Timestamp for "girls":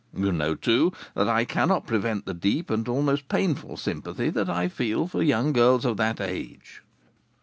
5.53-5.85